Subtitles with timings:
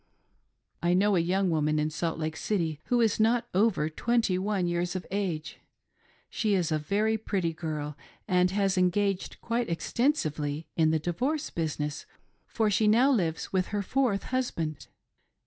[0.81, 4.65] I know a young woman in Salt Lake City, who is not over .twenty one
[4.65, 5.59] years of age.
[6.27, 7.95] She is a very pretty girl
[8.27, 12.07] and has engaged quite extensively in the divorce business,
[12.47, 14.87] for she now lives with her fourth husband.